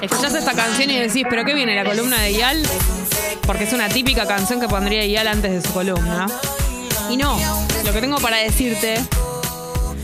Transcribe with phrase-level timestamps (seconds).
[0.00, 2.62] Escuchás esta canción y decís, ¿pero qué viene la columna de Ial?
[3.46, 6.26] Porque es una típica canción que pondría Ial antes de su columna.
[7.10, 7.38] Y no,
[7.84, 8.94] lo que tengo para decirte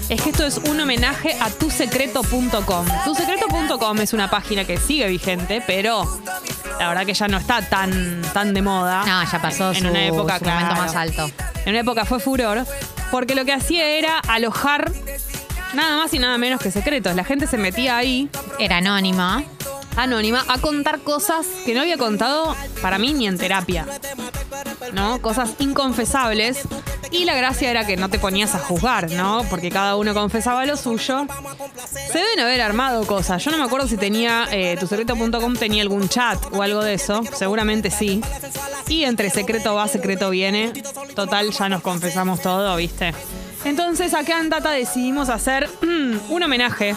[0.09, 2.87] es que esto es un homenaje a tusecreto.com.
[3.05, 6.05] Tusecreto.com es una página que sigue vigente, pero
[6.79, 9.05] la verdad que ya no está tan, tan de moda.
[9.07, 11.31] No, ya pasó en su, una época su momento más alto.
[11.65, 12.67] En una época fue furor,
[13.11, 14.93] porque lo que hacía era alojar
[15.75, 17.15] nada más y nada menos que secretos.
[17.17, 19.43] La gente se metía ahí, Era anónima.
[19.97, 23.87] Anónima, a contar cosas que no había contado para mí ni en terapia.
[24.93, 25.21] ¿No?
[25.21, 26.61] Cosas inconfesables.
[27.11, 29.45] Y la gracia era que no te ponías a juzgar, ¿no?
[29.49, 31.27] Porque cada uno confesaba lo suyo.
[32.13, 33.45] Se deben haber armado cosas.
[33.45, 37.23] Yo no me acuerdo si tenía, eh, tusecreto.com tenía algún chat o algo de eso.
[37.33, 38.21] Seguramente sí.
[38.89, 40.73] Y entre secreto va, secreto viene.
[41.15, 43.15] Total, ya nos confesamos todo, ¿viste?
[43.65, 46.97] Entonces acá en Data decidimos hacer un homenaje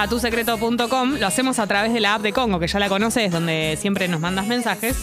[0.00, 1.16] a tusecreto.com.
[1.18, 4.08] Lo hacemos a través de la app de Congo, que ya la conoces, donde siempre
[4.08, 4.96] nos mandas mensajes.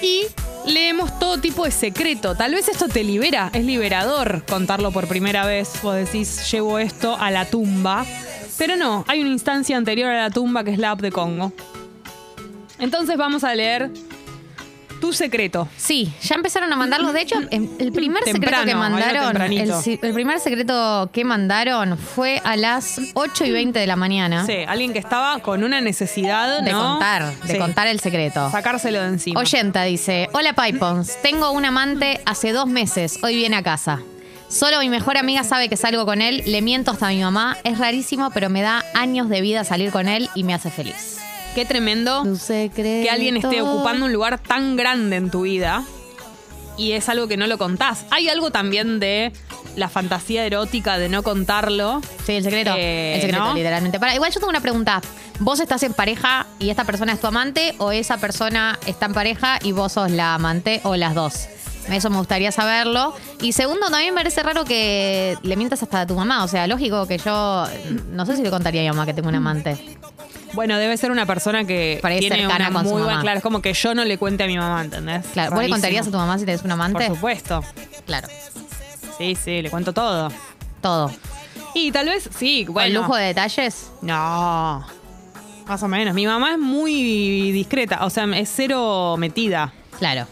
[0.00, 0.26] Y
[0.64, 2.36] leemos todo tipo de secreto.
[2.36, 5.72] Tal vez esto te libera, es liberador contarlo por primera vez.
[5.82, 8.06] Vos decís, llevo esto a la tumba.
[8.58, 11.52] Pero no, hay una instancia anterior a la tumba que es la app de Congo.
[12.78, 13.90] Entonces vamos a leer
[15.00, 15.68] tu secreto.
[15.76, 17.12] Sí, ya empezaron a mandarlos.
[17.12, 19.76] De hecho, em, el primer secreto Temprano, que algo mandaron, tempranito.
[19.78, 23.96] el, si- el primer secreto que mandaron fue a las 8 y 20 de la
[23.96, 26.90] mañana Sí, alguien que estaba con una necesidad de ¿no?
[26.92, 28.50] contar, de Sí, contar el secreto.
[28.50, 29.40] Sacárselo de encima.
[29.40, 34.00] Oyenta dice, hola Pipons, tengo un amante hace dos meses, hoy viene a casa.
[34.48, 37.58] Solo mi mejor amiga sabe que salgo con él, le miento hasta a mi mamá,
[37.64, 41.18] es rarísimo, pero me da años de vida salir con él y me hace feliz.
[41.58, 42.22] Qué tremendo.
[42.46, 45.82] que alguien esté ocupando un lugar tan grande en tu vida
[46.76, 48.04] y es algo que no lo contás.
[48.12, 49.32] Hay algo también de
[49.74, 52.00] la fantasía erótica de no contarlo.
[52.24, 52.74] Sí, el secreto.
[52.76, 53.54] Eh, el secreto, ¿no?
[53.54, 53.98] literalmente.
[53.98, 55.02] Para, igual yo tengo una pregunta.
[55.40, 59.14] ¿Vos estás en pareja y esta persona es tu amante o esa persona está en
[59.14, 61.48] pareja y vos sos la amante o las dos?
[61.90, 63.14] Eso me gustaría saberlo.
[63.40, 66.44] Y segundo, también me parece raro que le mientas hasta a tu mamá.
[66.44, 67.66] O sea, lógico que yo
[68.12, 69.97] no sé si le contaría a mi mamá que tengo un amante.
[70.54, 73.14] Bueno, debe ser una persona que ahí tiene cercana una con su muy buena...
[73.16, 73.22] mamá.
[73.22, 75.26] Claro, es como que yo no le cuente a mi mamá, ¿entendés?
[75.32, 75.74] Claro, ¿vos le Rarísimo.
[75.74, 77.06] contarías a tu mamá si tenés un Por amante?
[77.08, 77.62] supuesto.
[78.06, 78.28] Claro,
[79.18, 80.30] Sí, sí, le cuento todo.
[80.80, 81.10] todo.
[81.74, 83.00] Y tal vez, sí, ¿Con bueno.
[83.02, 83.90] lujo de detalles?
[84.00, 84.84] No.
[85.66, 86.14] Más o menos.
[86.14, 89.72] Mi mamá es muy discreta, o sea, es cero metida.
[89.98, 90.26] Claro.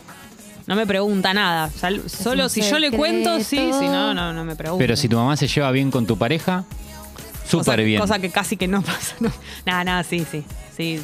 [0.66, 1.66] No me pregunta nada.
[1.75, 3.44] O sea, solo un si yo le cuento, sí,
[3.78, 4.82] si no, no, no me pregunta.
[4.82, 6.65] Pero si tu mamá se lleva bien con tu pareja,
[7.46, 8.00] súper bien.
[8.00, 9.14] Cosa que casi que no pasa.
[9.20, 9.30] No.
[9.64, 10.44] Nada, nada, sí, sí.
[10.76, 11.02] sí.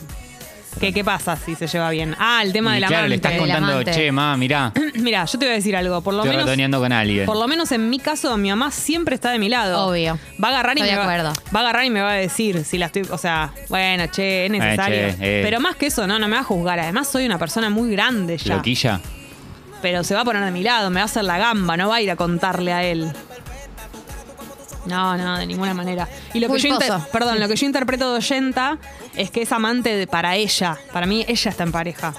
[0.81, 2.17] ¿Qué, ¿Qué pasa si se lleva bien?
[2.19, 5.39] Ah, el tema Y de la claro, le estás contando, che, mamá, mirá, Mira, yo
[5.39, 6.01] te voy a decir algo.
[6.01, 6.47] Por lo estoy menos.
[6.47, 7.27] ratoneando con alguien.
[7.27, 9.87] Por lo menos en mi caso, mi mamá siempre está de mi lado.
[9.89, 10.19] Obvio.
[10.43, 11.33] Va a agarrar y Estoy me de va, acuerdo.
[11.55, 14.47] va a agarrar y me va a decir si la estoy, o sea, bueno, che,
[14.47, 14.97] es necesario.
[15.19, 15.43] che, eh.
[15.45, 16.81] Pero más que eso, no, no me va a juzgar.
[16.81, 18.57] Además, soy una persona muy grande ya.
[18.57, 18.99] Loquilla.
[19.83, 21.89] Pero se va a poner de mi lado, me va a hacer la gamba, no
[21.91, 23.13] va a ir a contarle a él.
[24.87, 26.09] No, no, de ninguna manera.
[26.35, 26.95] Y lo que yo Culposo.
[26.97, 28.79] inter- perdón, lo que yo interpreto de oyenta
[29.17, 30.77] es que es amante de- para ella.
[30.93, 32.15] Para mí, ella está en pareja.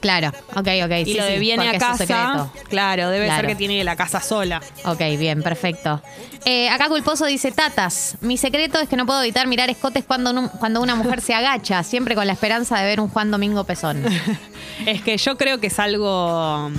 [0.00, 0.92] Claro, ok, ok.
[1.00, 2.06] Y sí, lo de sí, viene a porque es su casa,
[2.48, 2.52] secreto.
[2.70, 3.40] claro, debe Claro.
[3.40, 4.62] ser que tiene la casa sola.
[4.86, 6.00] Ok, bien, perfecto.
[6.46, 10.48] Eh, acá Culposo dice, Tatas, mi secreto es que no puedo evitar mirar escotes cuando,
[10.52, 14.02] cuando una mujer se agacha, siempre con la esperanza de ver un Juan Domingo Pezón.
[14.86, 16.70] Es que yo creo que es algo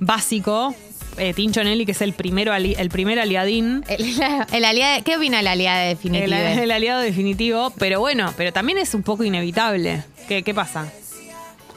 [0.00, 0.74] básico.
[1.18, 3.84] Eh, Tincho Nelly, que es el primero ali- el primer aliadín.
[3.88, 4.00] El,
[4.52, 6.34] el aliado- ¿Qué opina el aliado definitivo?
[6.36, 10.02] el aliado definitivo, pero bueno, pero también es un poco inevitable.
[10.28, 10.90] ¿Qué, qué pasa?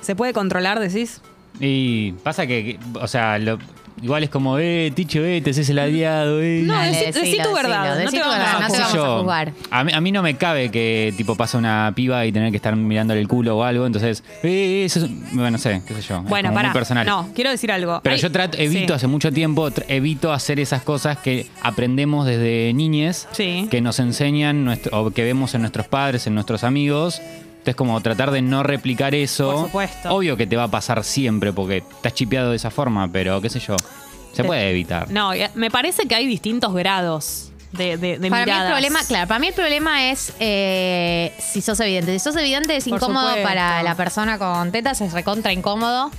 [0.01, 1.21] ¿Se puede controlar, decís?
[1.59, 3.59] Y pasa que, que, o sea, lo-
[4.01, 6.61] igual es como, eh, Ticho, eh, te haces el adiado, eh.
[6.65, 8.71] No, Dale, decí- decilo, tu verdad, decilo, no decí te tu verdad, no qué te
[8.75, 9.19] sé vamos a yo.
[9.19, 9.53] juzgar.
[9.69, 12.57] A mí, a mí no me cabe que tipo pasa una piba y tener que
[12.57, 16.01] estar mirándole el culo o algo, entonces, eh, eso es, bueno, no sé, qué sé
[16.01, 16.21] yo.
[16.23, 16.69] Bueno, para.
[16.69, 17.05] muy personal.
[17.05, 17.99] No, quiero decir algo.
[18.03, 18.95] Pero Ay, yo trato, evito sí.
[18.95, 23.67] hace mucho tiempo, evito hacer esas cosas que aprendemos desde niñes, Sí.
[23.69, 27.21] que nos enseñan nuestro- o que vemos en nuestros padres, en nuestros amigos.
[27.61, 29.51] Entonces, como tratar de no replicar eso.
[29.53, 30.09] Por supuesto.
[30.15, 33.49] Obvio que te va a pasar siempre porque estás chipeado de esa forma, pero qué
[33.49, 33.75] sé yo.
[34.33, 35.11] Se puede evitar.
[35.11, 38.99] No, ya- me parece que hay distintos grados de, de, de Para mí el problema,
[39.07, 42.13] claro, para mí el problema es eh, si sos evidente.
[42.13, 43.47] Si sos evidente es Por incómodo supuesto.
[43.47, 46.09] para la persona con tetas, es recontra incómodo.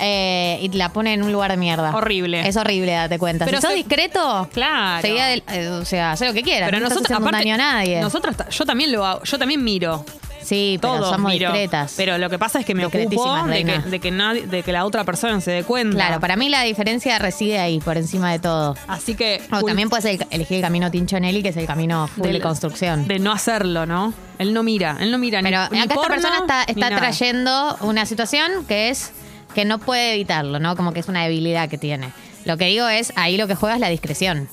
[0.00, 1.94] eh, y la pone en un lugar de mierda.
[1.94, 2.46] Horrible.
[2.48, 3.44] Es horrible, date cuenta.
[3.44, 5.06] Pero si sos discreto, Claro.
[5.06, 6.70] eh, o sea, sé lo que quieras.
[6.70, 8.00] Pero no nosotros, aparte, daño a nadie.
[8.00, 10.04] nosotros, yo también lo hago, yo también miro.
[10.48, 11.50] Sí, pero todo somos miro.
[11.52, 11.92] discretas.
[11.96, 14.72] Pero lo que pasa es que me ocupo de que, de, que nadie- de que
[14.72, 15.94] la otra persona se dé cuenta.
[15.96, 18.74] Claro, para mí la diferencia reside ahí, por encima de todo.
[18.86, 19.42] Así que.
[19.52, 23.06] O también puedes el- elegir el camino Tinchonelli, que es el camino full de construcción.
[23.06, 24.14] De no hacerlo, ¿no?
[24.38, 26.96] Él no mira, él no mira Pero ni, ni acá esta porno, persona está, está
[26.96, 29.12] trayendo una situación que es
[29.54, 30.76] que no puede evitarlo, ¿no?
[30.76, 32.10] Como que es una debilidad que tiene.
[32.44, 34.48] Lo que digo es, ahí lo que juega es la discreción.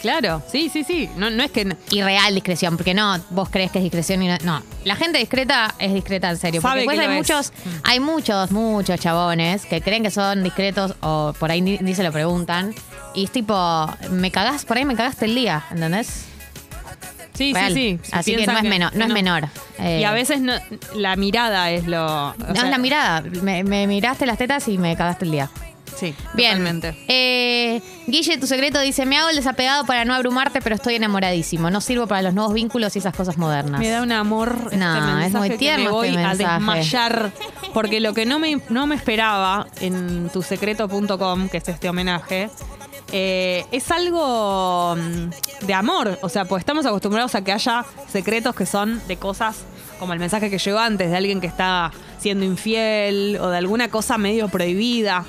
[0.00, 1.08] Claro, sí, sí, sí.
[1.16, 1.76] No, no es que.
[1.90, 4.36] Y real discreción, porque no, vos crees que es discreción y no.
[4.44, 6.60] No, la gente discreta es discreta en serio.
[6.60, 7.66] Sabe Porque después que hay lo muchos, es.
[7.66, 7.80] Mm.
[7.84, 12.02] hay muchos, muchos chabones que creen que son discretos o por ahí ni, ni se
[12.04, 12.74] lo preguntan.
[13.14, 16.26] Y es tipo, me cagás, por ahí me cagaste el día, ¿entendés?
[17.34, 17.72] Sí, Real.
[17.72, 18.10] sí, sí.
[18.12, 19.48] Así que no es menor, no es menor.
[19.78, 20.54] Eh, Y a veces no-
[20.94, 22.34] la mirada es lo.
[22.36, 23.20] no sea, es la mirada.
[23.42, 25.50] Me, me miraste las tetas y me cagaste el día.
[25.98, 26.50] Sí, Bien.
[26.52, 26.94] totalmente.
[27.08, 31.70] Eh, Guille, tu secreto dice: Me hago el desapegado para no abrumarte, pero estoy enamoradísimo.
[31.70, 33.80] No sirvo para los nuevos vínculos y esas cosas modernas.
[33.80, 36.28] Me da un amor este No, es mensaje muy que tierno me voy este a
[36.28, 36.54] mensaje.
[36.54, 37.32] desmayar.
[37.74, 42.48] Porque lo que no me, no me esperaba en tusecreto.com, que es este homenaje,
[43.12, 46.18] eh, es algo mm, de amor.
[46.22, 49.56] O sea, pues estamos acostumbrados a que haya secretos que son de cosas
[49.98, 51.90] como el mensaje que llegó antes de alguien que está
[52.20, 55.24] siendo infiel o de alguna cosa medio prohibida.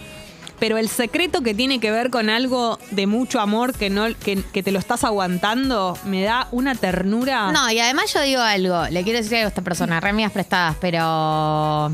[0.59, 4.41] Pero el secreto que tiene que ver con algo de mucho amor que no que,
[4.51, 7.51] que te lo estás aguantando me da una ternura.
[7.51, 10.75] No, y además yo digo algo, le quiero decir algo a esta persona, re prestadas,
[10.81, 11.91] pero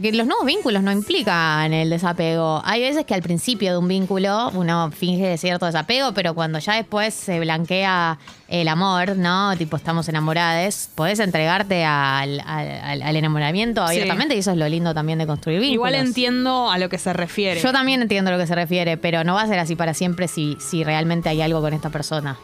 [0.00, 2.60] que los nuevos vínculos no implican el desapego.
[2.64, 6.74] Hay veces que al principio de un vínculo uno finge cierto desapego, pero cuando ya
[6.74, 9.56] después se blanquea el amor, ¿no?
[9.56, 13.94] Tipo, estamos enamorados, podés entregarte al, al- al enamoramiento Sí.
[13.94, 15.74] abiertamente y eso es lo lindo también de construir vínculos.
[15.74, 17.60] Igual entiendo a lo que se refiere.
[17.60, 19.94] Yo también entiendo a lo que se refiere, pero no va a ser así para
[19.94, 22.36] siempre si, si realmente hay algo con esta persona.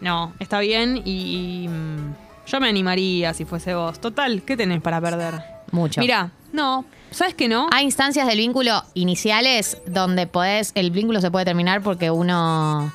[0.00, 2.14] No, está bien y, y, mm,
[2.46, 4.00] yo me animaría si fuese vos.
[4.00, 5.34] Total, ¿qué tenés para perder?
[5.70, 6.00] Mucho.
[6.00, 7.68] Mira, no, ¿sabes que no?
[7.72, 12.92] Hay instancias del vínculo iniciales donde podés, el vínculo se puede terminar porque uno,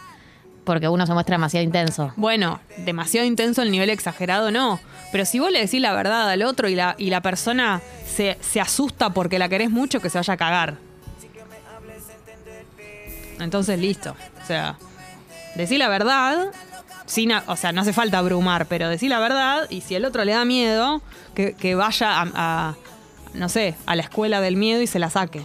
[0.63, 2.13] porque uno se muestra demasiado intenso.
[2.15, 4.79] Bueno, demasiado intenso el nivel exagerado, no.
[5.11, 8.37] Pero si vos le decís la verdad al otro y la, y la persona se,
[8.41, 10.87] se asusta porque la querés mucho, que se vaya a cagar.
[13.39, 14.15] Entonces, listo.
[14.43, 14.77] O sea,
[15.55, 16.51] decí la verdad,
[17.05, 20.25] sin, o sea, no hace falta abrumar, pero decí la verdad y si el otro
[20.25, 21.01] le da miedo,
[21.35, 22.75] que, que vaya a, a,
[23.37, 25.41] no sé, a la escuela del miedo y se la saque.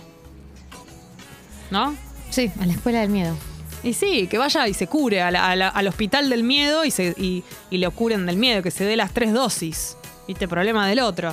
[1.70, 1.94] ¿No?
[2.30, 3.36] Sí, a la escuela del miedo.
[3.82, 6.84] Y sí, que vaya y se cure a la- a la- al hospital del miedo
[6.84, 9.96] y, se, y, y le curen del miedo, que se dé las tres dosis.
[10.28, 10.46] ¿Viste?
[10.46, 11.32] Problema del otro.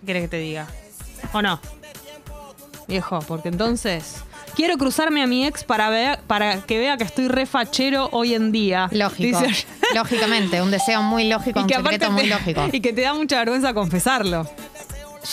[0.00, 0.66] ¿Qué querés que te diga?
[1.32, 1.60] ¿O no?
[2.88, 4.16] Viejo, porque entonces.
[4.56, 8.34] Quiero cruzarme a mi ex para, ver, para que vea que estoy re fachero hoy
[8.34, 8.88] en día.
[8.92, 9.40] Lógico.
[9.40, 12.68] Dice- Lógicamente, un deseo muy lógico, un secreto muy lógico.
[12.72, 14.48] y que te da mucha vergüenza confesarlo.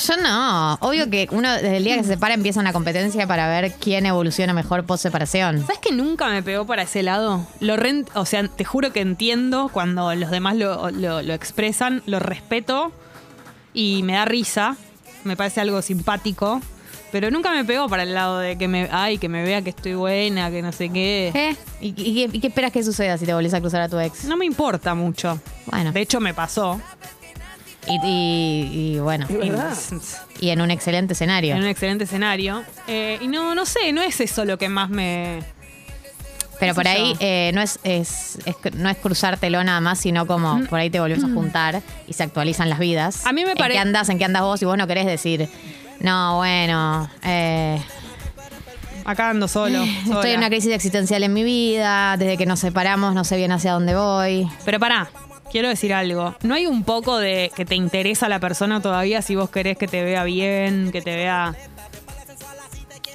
[0.07, 0.75] Yo no.
[0.75, 4.05] Obvio que uno desde el día que se separa empieza una competencia para ver quién
[4.05, 5.61] evoluciona mejor post separación.
[5.61, 7.45] ¿Sabes que nunca me pegó para ese lado?
[7.59, 12.01] Lo re- o sea, te juro que entiendo cuando los demás lo, lo- lo expresan,
[12.05, 12.91] lo respeto
[13.73, 14.77] y me da risa,
[15.23, 16.61] me parece algo simpático,
[17.11, 19.71] pero nunca me pegó para el lado de que me, ay, que me vea que
[19.71, 21.31] estoy buena, que no sé qué.
[21.33, 21.55] ¿Qué?
[21.81, 24.23] ¿Y, y qué esperas que suceda si te volvés a cruzar a tu ex?
[24.23, 25.37] No me importa mucho.
[25.65, 25.91] Bueno.
[25.91, 26.79] De hecho, me pasó.
[27.87, 29.25] Y, y- y bueno,
[30.39, 31.55] y en un excelente escenario.
[31.55, 32.63] En un excelente escenario.
[32.87, 35.39] Eh, y no, no sé, no es eso lo que más me.
[36.59, 40.63] Pero por ahí eh, no es, es- es- no es cruzártelo nada más, sino como
[40.69, 43.25] por ahí te volvés a juntar y se actualizan las vidas.
[43.25, 44.09] A mí me ¿En pare- qué andas?
[44.09, 44.61] ¿En qué andas vos?
[44.61, 45.49] Y vos no querés decir,
[45.99, 47.81] no, bueno, eh,
[49.05, 49.81] Acá ando solo.
[50.05, 53.51] estoy en una crisis existencial en mi vida, desde que nos separamos no sé bien
[53.51, 54.47] hacia dónde voy.
[54.63, 55.09] Pero pará,
[55.51, 56.35] quiero decir algo.
[56.43, 59.87] ¿No hay un poco de que te interesa la persona todavía si vos querés que
[59.87, 61.53] te vea bien, que te vea...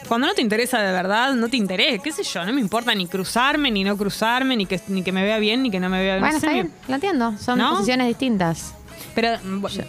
[0.09, 2.95] Cuando no te interesa de verdad, no te interesa, qué sé yo, no me importa
[2.95, 5.88] ni cruzarme, ni no cruzarme, ni que, ni que me vea bien, ni que no
[5.88, 6.21] me vea bien.
[6.21, 7.35] Bueno, No sé, está bien, lo entiendo.
[7.38, 7.71] Son ¿No?
[7.73, 8.73] posiciones distintas.
[9.16, 9.38] Pero,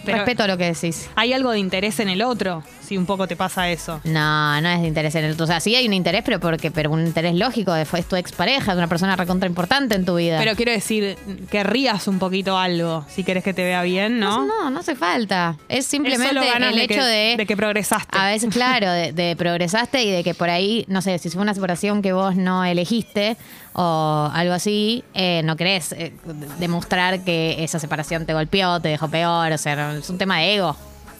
[0.04, 1.08] pero Respeto lo que decís.
[1.14, 4.00] hay algo de interés en el otro, si un poco te pasa eso.
[4.04, 5.44] No, no es de interés en el otro.
[5.44, 7.74] O sea, sí hay un interés, pero porque, pero un interés lógico.
[7.74, 10.38] Es tu expareja, es una persona recontra importante en tu vida.
[10.38, 11.16] Pero quiero decir,
[11.50, 14.46] querrías un poquito algo, si querés que te vea bien, ¿no?
[14.46, 15.56] No, no, no hace falta.
[15.68, 18.16] Es simplemente el de hecho que, de, de que progresaste.
[18.16, 21.42] A veces, claro, de, de progresaste y de que por ahí, no sé, si fue
[21.42, 23.36] una separación que vos no elegiste
[23.74, 26.12] o algo así, eh, no querés eh,
[26.58, 29.52] demostrar que esa separación te golpeó, te dejó peor.
[29.52, 30.74] O sea, es un tema de ego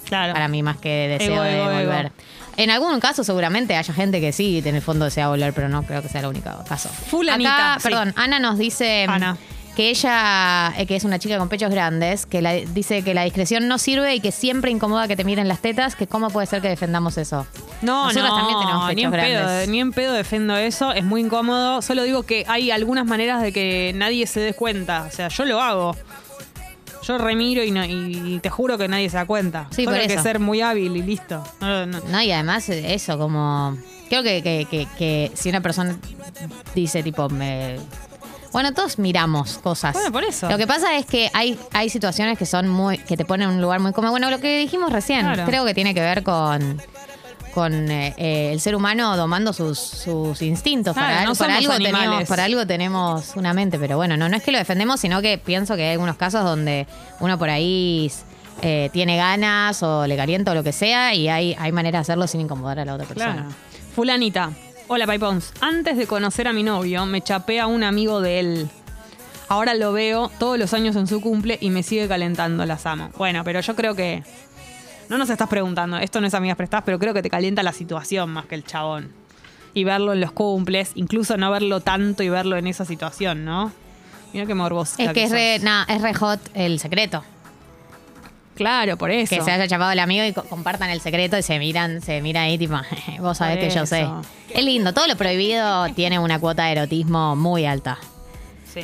[0.08, 0.32] claro.
[0.32, 1.90] para mí más que de deseo Ego, de ego, ego.
[1.92, 2.12] volver.
[2.56, 5.84] En algún caso seguramente haya gente que sí, en el fondo desea volver, pero no
[5.84, 6.88] creo que sea el único caso.
[6.88, 7.88] Fulanita, Acá, sí.
[7.88, 9.36] perdón, Ana nos dice Ana.
[9.76, 13.22] que ella, eh, que es una chica con pechos grandes, que la- dice que la
[13.22, 16.48] discreción no sirve y que siempre incomoda que te miren las tetas, que cómo puede
[16.48, 17.46] ser que defendamos eso.
[17.80, 19.68] No, Nosotras no, también tenemos ni en, pechos pedo, grandes.
[19.68, 21.80] ni en pedo defiendo eso, es muy incómodo.
[21.80, 25.04] Solo digo que hay algunas maneras de que nadie se dé cuenta.
[25.08, 25.94] O sea, yo lo hago.
[27.08, 29.66] Yo remiro y, no, y te juro que nadie se da cuenta.
[29.70, 30.22] Sí, Solo por hay que eso.
[30.22, 31.42] ser muy hábil y listo.
[31.60, 32.00] No, no.
[32.06, 33.76] No, y además eh, eso, como...
[34.10, 35.96] Creo que, que- que- que si una persona
[36.74, 37.78] dice tipo, me...
[38.52, 39.92] Bueno, todos miramos cosas.
[39.92, 40.48] Bueno, por eso.
[40.48, 43.54] Lo que pasa es que hay, hay situaciones que son muy, que te ponen en
[43.56, 44.10] un lugar muy cómodo.
[44.12, 45.44] Bueno, lo que dijimos recién, Claro.
[45.44, 46.80] creo que tiene que ver con,
[47.52, 50.94] con eh, el ser humano domando sus, sus instintos.
[50.94, 52.08] Claro, para, no para somos algo animales.
[52.08, 55.20] tenemos, para algo tenemos una mente, pero bueno, no, no es que lo defendemos, sino
[55.22, 56.86] que pienso que hay algunos casos donde
[57.20, 58.10] uno por ahí
[58.62, 62.02] eh, tiene ganas o le calienta o lo que sea y hay, hay manera de
[62.02, 63.34] hacerlo sin incomodar a la otra persona.
[63.34, 63.50] Claro.
[63.94, 64.50] Fulanita.
[64.88, 65.52] Hola, Paipons.
[65.60, 68.70] Antes de conocer a mi novio, me chapé a un amigo de él.
[69.48, 73.10] Ahora lo veo todos los años en su cumple y me sigue calentando, las amo.
[73.16, 74.22] Bueno, pero yo creo que.
[75.08, 77.72] No nos estás preguntando, esto no es amigas prestadas, pero creo que te calienta la
[77.72, 79.10] situación más que el chabón.
[79.74, 83.70] Y verlo en los cumples, incluso no verlo tanto y verlo en esa situación, ¿no?
[84.32, 85.02] Mira qué morbosa.
[85.02, 87.22] Es que es re, nah, es re hot el secreto.
[88.54, 89.36] Claro, por eso.
[89.36, 92.20] Que se haya chapado el amigo y co- compartan el secreto y se miran, se
[92.20, 92.74] mira ahí tipo,
[93.20, 94.06] vos sabés Por que yo sé.
[94.50, 97.98] Es lindo, todo lo prohibido tiene una cuota de erotismo muy alta.
[98.74, 98.80] Sí.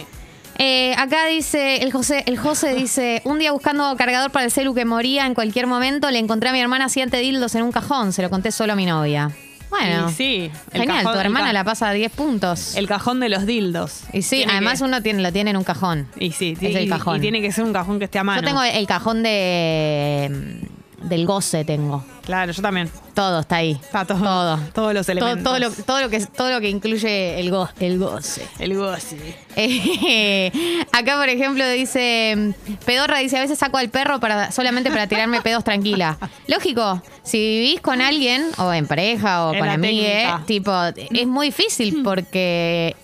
[0.58, 4.75] Eh, acá dice, el José, el José dice, un día buscando cargador para el celu
[4.75, 8.12] que moría en cualquier momento, le encontré a mi hermana siete dildos en un cajón,
[8.12, 9.30] se lo conté solo a mi novia.
[9.70, 10.50] Bueno, Y sí.
[10.73, 12.76] genial, cajón- tu hermana la pasa a 10 puntos.
[12.76, 14.02] El cajón de los dildos.
[14.12, 16.06] y sí, Tiene además que- uno tiene, lo tiene en un cajón.
[16.16, 17.16] Y sí, es y- el y- cajón.
[17.16, 18.40] Y tiene que ser un cajón que esté a mano.
[18.40, 20.61] Yo tengo el cajón de
[21.08, 22.04] del goce tengo.
[22.25, 22.90] Claro, yo también.
[23.14, 23.73] Todo está ahí.
[23.82, 24.18] Está todo.
[24.20, 24.58] Todo.
[24.75, 25.44] Todos los elementos.
[25.44, 28.46] todo lo, todo lo que todo lo que incluye el, go- el goce.
[28.58, 29.16] El gozi.
[29.56, 30.50] Eh,
[30.92, 32.54] acá, por ejemplo, dice
[32.87, 36.18] Pedorra dice, a veces saco al perro para solamente para tirarme pedos tranquila.
[36.49, 41.49] Lógico, si vivís con alguien, o en pareja, o Es con amigues, tipo, es muy
[41.49, 42.96] difícil porque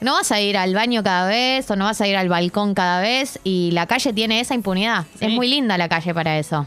[0.00, 2.74] no vas a ir al baño cada vez, o no vas a ir al balcón
[2.74, 5.04] cada vez, y la calle tiene esa impunidad.
[5.18, 5.24] Sí.
[5.26, 6.66] Es muy linda la calle para eso.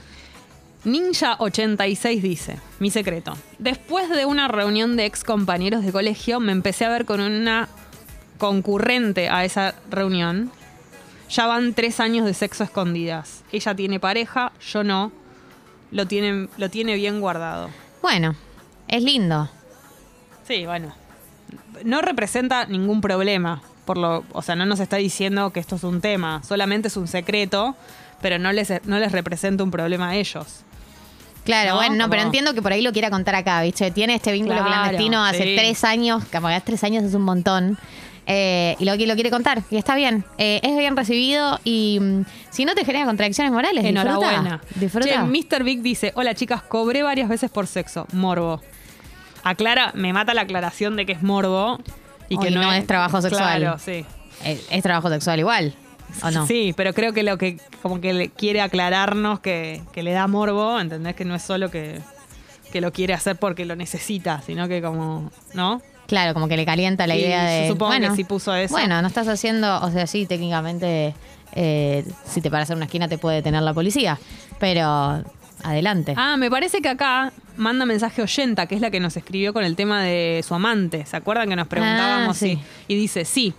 [0.86, 3.36] Ninja86 dice, mi secreto.
[3.57, 7.67] Después de una reunión de ex compañeros de colegio, me empecé a ver con una
[8.38, 10.51] concurrente a esa reunión.
[11.29, 13.43] Ya van tres años de sexo escondidas.
[13.51, 15.12] Ella tiene pareja, yo no.
[15.91, 17.69] Lo tiene, lo tiene bien guardado.
[18.01, 18.36] Bueno,
[18.88, 19.50] es lindo.
[20.48, 20.93] Sí, bueno.
[21.83, 23.62] No representa ningún problema.
[23.86, 26.41] Por lo, o sea, no nos está diciendo que esto es un tema.
[26.43, 27.75] Solamente es un secreto,
[28.21, 30.63] pero no les, no les representa un problema a ellos.
[31.46, 31.75] Claro, ¿No?
[31.77, 33.89] bueno, no, pero Como- entiendo que por ahí lo quiera contar acá, ¿viste?
[33.91, 35.55] Tiene este vínculo Claro, clandestino hace sí.
[35.58, 37.77] tres años, capaz tres años es un montón.
[38.31, 40.24] eh, y lo, que- lo quiere contar, y está bien.
[40.38, 44.01] Eh, es bien recibido y mm, si no te genera contradicciones morales, disfruta.
[44.12, 44.62] Enhorabuena.
[44.75, 45.08] Disfruta.
[45.10, 45.63] Che, Mr.
[45.63, 48.05] Big dice, hola chicas, cobré varias veces por sexo.
[48.13, 48.62] Morbo.
[49.43, 51.79] Aclara, me mata la aclaración de que es morbo.
[52.27, 53.62] Y que no, no es trabajo sexual.
[53.62, 54.05] Claro, sí.
[54.43, 55.74] Eh, es trabajo sexual igual,
[56.24, 56.48] ¿o no?
[56.48, 60.28] Sí, pero creo que lo que como que le quiere aclararnos que, que le da
[60.28, 61.16] morbo, ¿entendés?
[61.16, 62.00] Que no es solo que,
[62.72, 65.82] que lo quiere hacer porque lo necesita, sino que como, ¿no?
[66.10, 67.68] Claro, como que le calienta la idea yo de.
[67.70, 68.74] supongo que bueno, sí puso eso.
[68.74, 69.80] Bueno, no estás haciendo.
[69.82, 71.13] O sea, sí, técnicamente,
[71.54, 74.18] eh, si te paras en una esquina te puede detener la policía.
[74.60, 75.24] Pero
[75.63, 76.16] adelante.
[76.18, 79.63] Ah, me parece que acá manda mensaje oyenta, que es la que nos escribió con
[79.63, 81.06] el tema de su amante.
[81.06, 82.38] ¿Se acuerdan que nos preguntábamos?
[82.38, 82.56] Ah, sí.
[82.56, 82.62] sí.
[82.88, 83.54] Y dice, sí.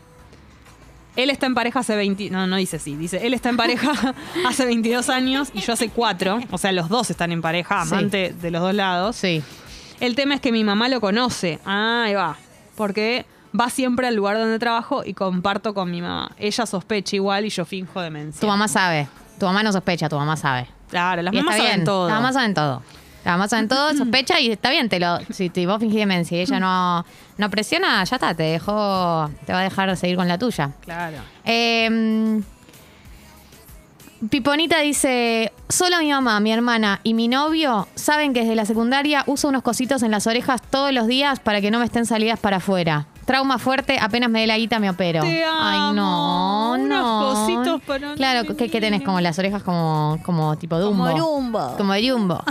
[1.22, 2.30] Él está en pareja hace 20...
[2.30, 2.96] No, no dice sí.
[2.96, 3.92] Dice, él está en pareja
[4.48, 6.40] hace 22 años y yo hace 4.
[6.50, 7.92] O sea, los dos están en pareja, Sí.
[7.94, 9.16] amante de los dos lados.
[9.16, 9.42] Sí.
[10.00, 11.58] El tema es que mi mamá lo conoce.
[11.64, 12.36] Ah, ahí va.
[12.76, 13.26] Porque
[13.58, 16.30] va siempre al lugar donde trabajo y comparto con mi mamá.
[16.38, 18.40] Ella sospecha igual y yo finjo demencia.
[18.40, 19.08] Tu mamá sabe.
[19.38, 20.66] Tu mamá no sospecha, tu mamá sabe.
[20.88, 22.08] Claro, las mamás saben todo.
[22.08, 22.82] Las mamás saben todo.
[23.24, 24.88] Las mamás saben todo, sospecha y está bien.
[24.88, 27.04] Te lo, si te, vos fingís demencia y ella no,
[27.38, 30.70] no presiona, ya está, te dejó, te va a dejar seguir con la tuya.
[30.84, 31.18] Claro.
[31.44, 32.40] Eh,
[34.28, 39.24] Piponita dice, solo mi mamá, mi hermana y mi novio saben que desde la secundaria
[39.26, 42.38] uso unos cositos en las orejas todos los días para que no me estén salidas
[42.38, 43.06] para afuera.
[43.30, 45.22] Trauma fuerte, apenas me dé la guita me opero.
[45.22, 46.72] Te Ay, no, amo.
[46.82, 47.20] Unos no.
[47.20, 49.02] cositos para- Claro, ¿qué, qué tenés?
[49.02, 51.04] Como las orejas como, como tipo Dumbo.
[51.04, 51.76] Como Dumbo.
[51.76, 52.42] Como Dumbo.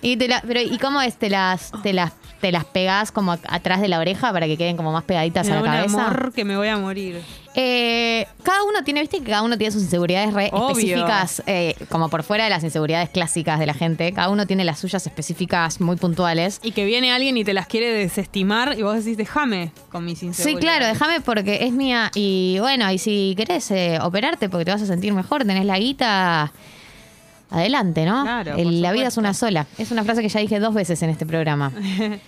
[0.00, 1.16] y te la- pero, ¿y cómo es?
[1.16, 4.76] ¿Te las, te las, te las pegás como atrás de la oreja para que queden
[4.76, 6.06] como más pegaditas a la un cabeza?
[6.06, 7.20] amor que me voy a morir.
[7.54, 10.68] Eh, cada uno tiene, viste que cada uno tiene sus inseguridades re Obvio.
[10.70, 14.12] específicas, eh, como por fuera de las inseguridades clásicas de la gente.
[14.12, 16.60] Cada uno tiene las suyas específicas muy puntuales.
[16.62, 20.20] Y que viene alguien y te las quiere desestimar y vos decís, déjame con mis
[20.20, 20.60] Sí, inseguridades.
[20.64, 22.10] claro, déjame porque es mía.
[22.14, 25.78] Y bueno, y si querés eh, operarte porque te vas a sentir mejor, tenés la
[25.78, 26.52] guita,
[27.50, 28.22] adelante, ¿no?
[28.22, 29.66] Claro, El- la vida es una sola.
[29.78, 31.72] Es una frase que ya dije dos veces en este programa.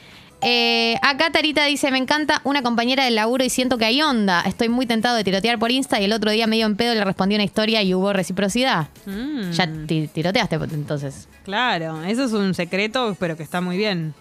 [0.43, 4.41] Eh, acá Tarita dice, me encanta una compañera del laburo y siento que hay onda.
[4.47, 7.05] Estoy muy tentado de tirotear por Insta y el otro día medio en pedo le
[7.05, 8.89] respondí una historia y hubo reciprocidad.
[9.05, 11.29] Mm, Ya ti- tiroteaste entonces.
[11.45, 14.15] Claro, eso es un secreto, pero que está muy bien.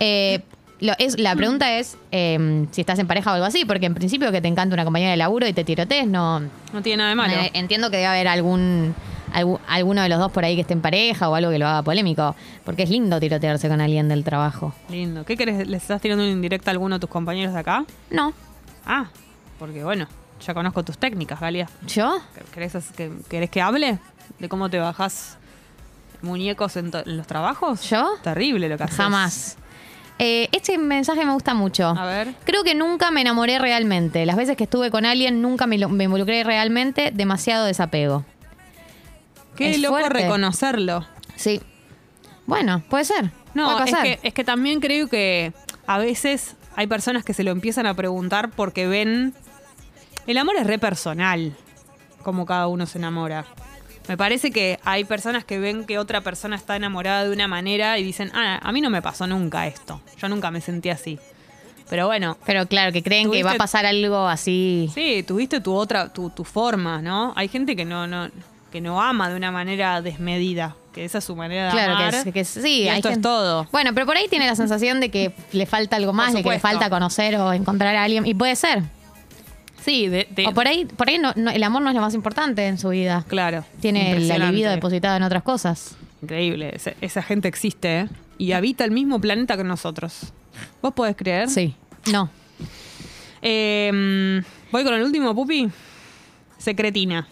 [0.00, 0.40] Eh,
[0.80, 3.94] lo- es, la pregunta es eh, si estás en pareja o algo así, porque en
[3.94, 6.40] principio que te encanta una compañera de laburo y te tirotees, no...
[6.40, 7.34] No tiene nada de malo.
[7.54, 8.94] Entiendo que debe haber algún,
[9.34, 11.66] algu- alguno de los dos por ahí que esté en pareja o algo que lo
[11.66, 14.72] haga polémico, porque es lindo tirotearse con alguien del trabajo.
[14.88, 15.24] Lindo.
[15.24, 15.66] ¿Qué querés?
[15.68, 17.84] ¿Les estás tirando una indirecta a alguno de tus compañeros de acá?
[18.10, 18.32] No,
[18.86, 19.06] Ah,
[19.58, 20.06] porque bueno,
[20.46, 21.68] ya conozco tus técnicas, Galia.
[21.86, 22.18] ¿yo?
[22.52, 23.98] ¿Querés que, querés que hable
[24.38, 25.38] de cómo te bajás
[26.22, 27.88] muñecos en, en los trabajos?
[27.88, 28.06] ¿Yo?
[28.22, 28.96] Terrible lo que haces.
[28.96, 29.56] Jamás.
[30.18, 31.88] Eh, este mensaje me gusta mucho.
[31.88, 32.34] A ver.
[32.44, 34.24] Creo que nunca me enamoré realmente.
[34.26, 37.10] Las veces que estuve con alguien nunca me, lo- me involucré realmente.
[37.12, 38.24] Demasiado desapego.
[39.56, 40.22] Qué Es loco fuerte.
[40.22, 41.06] reconocerlo.
[41.36, 41.60] Sí.
[42.46, 43.30] Bueno, puede ser.
[43.54, 45.52] No, puede es que, es que también creo que
[45.86, 49.34] a veces hay personas que se lo empiezan a preguntar porque ven.
[50.26, 51.54] El amor es re personal,
[52.22, 53.44] como cada uno se enamora.
[54.08, 57.98] Me parece que hay personas que ven que otra persona está enamorada de una manera
[57.98, 60.00] y dicen, ah, a mí no me pasó nunca esto.
[60.18, 61.18] Yo nunca me sentí así.
[61.88, 64.90] Pero bueno, Pero claro, que creen que va a pasar algo así.
[64.94, 67.32] sí, tuviste tu otra, tu, tu forma, ¿no?
[67.36, 68.28] Hay gente que no, no,
[68.74, 72.24] que no ama de una manera desmedida, que esa es su manera de Claro amar.
[72.24, 72.80] que, que sí.
[72.82, 73.68] y hay esto es todo.
[73.70, 76.50] Bueno, pero por ahí tiene la sensación de que le falta algo más, de que
[76.50, 78.26] le falta conocer o encontrar a alguien.
[78.26, 78.82] Y puede ser.
[79.80, 82.00] Sí, de, de- O por ahí, por ahí no- no- el amor no es lo
[82.00, 83.24] más importante en su vida.
[83.28, 83.64] claro.
[83.80, 85.94] Tiene la libido depositada en otras cosas.
[86.20, 88.08] Increíble, esa, esa gente existe, ¿eh?
[88.38, 90.32] Y habita el mismo planeta que nosotros.
[90.82, 91.48] ¿Vos podés creer?
[91.48, 91.76] Sí.
[92.10, 92.28] No.
[93.40, 95.68] Eh, Voy con el último, Pupi.
[96.58, 97.28] Secretina.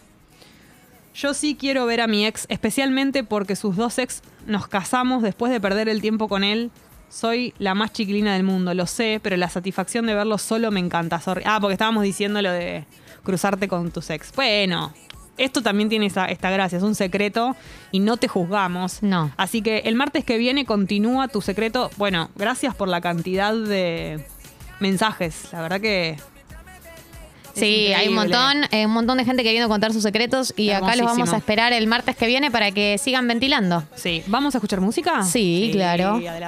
[1.15, 5.53] Yo sí quiero ver a mi ex, especialmente porque sus dos ex nos casamos después
[5.53, 6.71] de perder el tiempo con él.
[7.11, 10.81] Soy la más chiquilina del mundo, lo sé, pero la satisfacción de verlo solo me
[10.81, 11.21] encanta.
[11.21, 11.43] Sorry.
[11.45, 12.87] Ah, porque estábamos diciendo lo de
[13.23, 14.33] cruzarte con tus ex.
[14.35, 14.95] Bueno,
[15.37, 17.55] esto también tiene esa- esta gracia, es un secreto
[17.91, 19.03] y no te juzgamos.
[19.03, 19.31] No.
[19.37, 21.91] Así que el martes que viene continúa tu secreto.
[21.99, 24.25] Bueno, gracias por la cantidad de
[24.81, 25.49] mensajes.
[25.53, 26.17] La verdad que
[27.55, 30.97] Sí, hay un montón, eh, un montón de gente queriendo contar sus secretos y acá
[30.97, 33.85] los vamos a esperar el martes que viene para que sigan ventilando.
[33.95, 34.23] Sí.
[34.27, 35.23] ¿Vamos a escuchar música?
[35.23, 36.15] Sí, claro.
[36.15, 36.47] adelante.